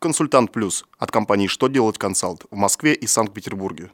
Консультант 0.00 0.52
Плюс 0.52 0.84
от 0.96 1.10
компании 1.10 1.48
«Что 1.48 1.66
делать 1.66 1.98
консалт» 1.98 2.44
в 2.52 2.56
Москве 2.56 2.94
и 2.94 3.08
Санкт-Петербурге. 3.08 3.90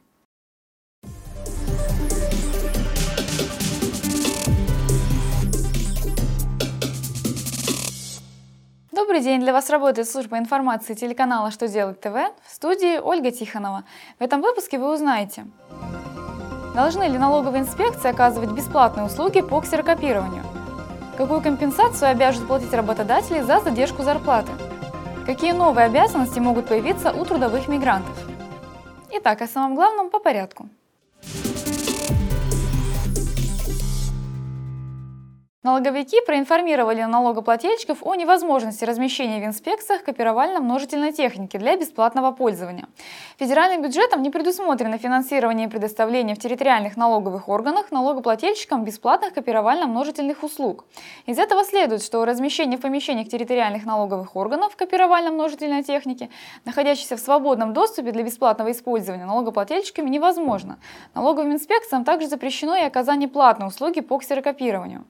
Добрый 8.91 9.21
день! 9.21 9.41
Для 9.41 9.51
вас 9.51 9.71
работает 9.71 10.07
служба 10.07 10.37
информации 10.37 10.93
телеканала 10.93 11.49
«Что 11.49 11.67
делать 11.67 11.99
ТВ» 11.99 12.13
в 12.13 12.53
студии 12.53 12.99
Ольга 12.99 13.31
Тихонова. 13.31 13.83
В 14.19 14.21
этом 14.21 14.43
выпуске 14.43 14.77
вы 14.77 14.93
узнаете, 14.93 15.47
должны 16.75 17.05
ли 17.05 17.17
налоговые 17.17 17.63
инспекции 17.63 18.11
оказывать 18.11 18.51
бесплатные 18.51 19.07
услуги 19.07 19.41
по 19.41 19.59
ксерокопированию, 19.59 20.43
какую 21.17 21.41
компенсацию 21.41 22.11
обяжут 22.11 22.45
платить 22.45 22.73
работодатели 22.73 23.41
за 23.41 23.59
задержку 23.59 24.03
зарплаты, 24.03 24.51
какие 25.25 25.51
новые 25.51 25.87
обязанности 25.87 26.39
могут 26.39 26.67
появиться 26.67 27.11
у 27.11 27.25
трудовых 27.25 27.67
мигрантов. 27.67 28.15
Итак, 29.11 29.41
о 29.41 29.47
самом 29.47 29.75
главном 29.75 30.09
по 30.09 30.19
порядку. 30.19 30.69
Налоговики 35.65 36.21
проинформировали 36.23 37.01
налогоплательщиков 37.01 38.03
о 38.03 38.13
невозможности 38.13 38.85
размещения 38.85 39.41
в 39.41 39.45
инспекциях 39.47 40.03
копировально-множительной 40.03 41.11
техники 41.11 41.57
для 41.57 41.75
бесплатного 41.75 42.31
пользования. 42.31 42.87
Федеральным 43.39 43.81
бюджетом 43.81 44.21
не 44.21 44.29
предусмотрено 44.29 44.99
финансирование 44.99 45.65
и 45.65 45.69
предоставление 45.71 46.35
в 46.35 46.39
территориальных 46.39 46.97
налоговых 46.97 47.49
органах 47.49 47.89
налогоплательщикам 47.89 48.83
бесплатных 48.83 49.33
копировально-множительных 49.33 50.43
услуг. 50.43 50.85
Из 51.25 51.39
этого 51.39 51.65
следует, 51.65 52.03
что 52.03 52.23
размещение 52.25 52.77
в 52.77 52.81
помещениях 52.81 53.27
территориальных 53.27 53.87
налоговых 53.87 54.35
органов 54.35 54.75
копировально-множительной 54.75 55.81
техники, 55.81 56.29
находящейся 56.65 57.17
в 57.17 57.19
свободном 57.19 57.73
доступе 57.73 58.11
для 58.11 58.21
бесплатного 58.21 58.71
использования 58.71 59.25
налогоплательщиками, 59.25 60.11
невозможно. 60.11 60.77
Налоговым 61.15 61.53
инспекциям 61.53 62.03
также 62.03 62.27
запрещено 62.27 62.75
и 62.75 62.83
оказание 62.83 63.27
платной 63.27 63.69
услуги 63.69 64.01
по 64.01 64.19
ксерокопированию. 64.19 65.05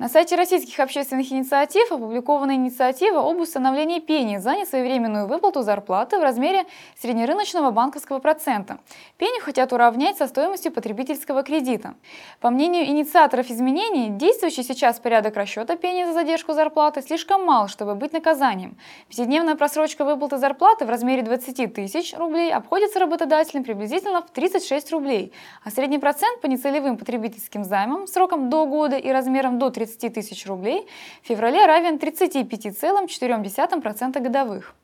На 0.00 0.08
сайте 0.08 0.34
российских 0.34 0.80
общественных 0.80 1.30
инициатив 1.30 1.92
опубликована 1.92 2.52
инициатива 2.52 3.20
об 3.20 3.38
установлении 3.38 4.00
пени 4.00 4.38
за 4.38 4.56
несвоевременную 4.56 5.26
выплату 5.26 5.60
зарплаты 5.60 6.18
в 6.18 6.22
размере 6.22 6.64
среднерыночного 6.98 7.70
банковского 7.70 8.18
процента. 8.18 8.78
Пеню 9.18 9.42
хотят 9.42 9.74
уравнять 9.74 10.16
со 10.16 10.26
стоимостью 10.26 10.72
потребительского 10.72 11.42
кредита. 11.42 11.96
По 12.40 12.48
мнению 12.48 12.86
инициаторов 12.86 13.50
изменений, 13.50 14.08
действующий 14.08 14.62
сейчас 14.62 14.98
порядок 14.98 15.36
расчета 15.36 15.76
пени 15.76 16.06
за 16.06 16.14
задержку 16.14 16.54
зарплаты 16.54 17.02
слишком 17.02 17.44
мал, 17.44 17.68
чтобы 17.68 17.94
быть 17.94 18.14
наказанием. 18.14 18.78
Пятидневная 19.10 19.54
просрочка 19.54 20.06
выплаты 20.06 20.38
зарплаты 20.38 20.86
в 20.86 20.88
размере 20.88 21.20
20 21.20 21.74
тысяч 21.74 22.16
рублей 22.16 22.50
обходится 22.54 23.00
работодателям 23.00 23.64
приблизительно 23.64 24.22
в 24.22 24.30
36 24.30 24.92
рублей, 24.92 25.34
а 25.62 25.70
средний 25.70 25.98
процент 25.98 26.40
по 26.40 26.46
нецелевым 26.46 26.96
потребительским 26.96 27.64
займам 27.64 28.06
сроком 28.06 28.48
до 28.48 28.64
года 28.64 28.96
и 28.96 29.10
размером 29.10 29.58
до 29.58 29.68
30 29.68 29.89
30 29.96 30.14
тысяч 30.14 30.46
рублей 30.46 30.86
в 31.22 31.26
феврале 31.26 31.66
равен 31.66 31.96
35,4% 31.96 34.20
годовых. 34.20 34.76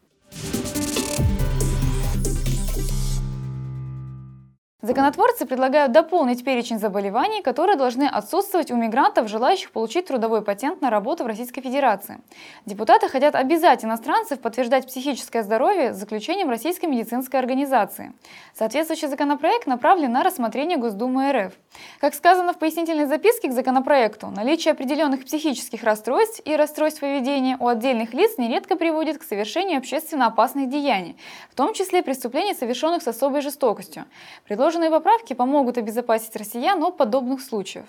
Законотворцы 4.87 5.47
предлагают 5.47 5.91
дополнить 5.91 6.45
перечень 6.45 6.79
заболеваний, 6.79 7.43
которые 7.43 7.75
должны 7.75 8.05
отсутствовать 8.05 8.71
у 8.71 8.77
мигрантов, 8.77 9.29
желающих 9.29 9.73
получить 9.73 10.07
трудовой 10.07 10.43
патент 10.43 10.81
на 10.81 10.91
работу 10.91 11.25
в 11.25 11.27
Российской 11.27 11.61
Федерации. 11.61 12.21
Депутаты 12.67 13.09
хотят 13.09 13.35
обязать 13.35 13.85
иностранцев 13.85 14.39
подтверждать 14.39 14.87
психическое 14.87 15.43
здоровье 15.43 15.93
заключением 15.93 16.51
Российской 16.51 16.87
медицинской 16.87 17.41
организации. 17.41 18.13
Соответствующий 18.55 19.09
законопроект 19.09 19.67
направлен 19.67 20.13
на 20.13 20.23
рассмотрение 20.23 20.79
Госдумы 20.79 21.33
РФ. 21.33 21.53
Как 21.99 22.15
сказано 22.15 22.53
в 22.53 22.59
пояснительной 22.61 23.07
записке 23.07 23.49
к 23.49 23.53
законопроекту, 23.53 24.29
наличие 24.29 24.71
определенных 24.71 25.25
психических 25.25 25.83
расстройств 25.83 26.41
и 26.45 26.55
расстройств 26.55 27.01
поведения 27.01 27.57
у 27.59 27.67
отдельных 27.67 28.15
лиц 28.15 28.39
нередко 28.39 28.77
приводит 28.77 29.19
к 29.19 29.25
совершению 29.25 29.79
общественно 29.79 30.27
опасных 30.27 30.71
деяний, 30.71 31.17
в 31.51 31.57
том 31.57 31.75
числе 31.75 32.05
преступлений, 32.05 32.55
совершенных 32.55 33.03
с 33.03 33.09
особой 33.09 33.41
жестокостью. 33.41 34.05
Предложено 34.45 34.76
Предложенные 34.77 35.01
поправки 35.01 35.33
помогут 35.33 35.79
обезопасить 35.79 36.37
россиян 36.37 36.83
от 36.83 36.99
подобных 36.99 37.41
случаев. 37.41 37.87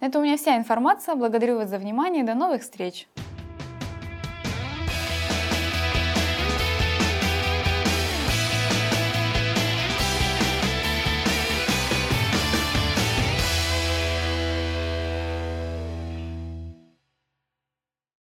Это 0.00 0.18
у 0.18 0.22
меня 0.22 0.38
вся 0.38 0.56
информация. 0.56 1.14
Благодарю 1.14 1.56
вас 1.56 1.68
за 1.68 1.76
внимание 1.76 2.24
до 2.24 2.34
новых 2.34 2.62
встреч! 2.62 3.06